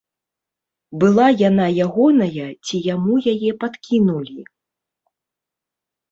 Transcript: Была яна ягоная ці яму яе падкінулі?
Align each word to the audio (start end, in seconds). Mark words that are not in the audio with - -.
Была 1.01 1.25
яна 1.49 1.65
ягоная 1.85 2.47
ці 2.65 2.75
яму 2.93 3.13
яе 3.33 3.51
падкінулі? 3.65 4.39